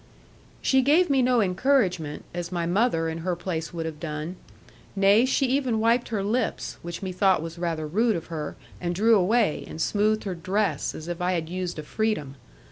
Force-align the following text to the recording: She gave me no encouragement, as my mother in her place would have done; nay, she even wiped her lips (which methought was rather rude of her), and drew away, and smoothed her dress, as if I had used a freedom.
She 0.63 0.81
gave 0.81 1.11
me 1.11 1.21
no 1.21 1.41
encouragement, 1.41 2.25
as 2.33 2.51
my 2.51 2.65
mother 2.65 3.07
in 3.07 3.19
her 3.19 3.35
place 3.35 3.71
would 3.71 3.85
have 3.85 3.99
done; 3.99 4.35
nay, 4.95 5.25
she 5.27 5.45
even 5.45 5.79
wiped 5.79 6.07
her 6.09 6.23
lips 6.23 6.79
(which 6.81 7.03
methought 7.03 7.43
was 7.43 7.59
rather 7.59 7.85
rude 7.85 8.15
of 8.15 8.25
her), 8.25 8.55
and 8.81 8.95
drew 8.95 9.13
away, 9.15 9.63
and 9.67 9.79
smoothed 9.79 10.23
her 10.23 10.33
dress, 10.33 10.95
as 10.95 11.07
if 11.07 11.21
I 11.21 11.33
had 11.33 11.49
used 11.49 11.77
a 11.77 11.83
freedom. 11.83 12.33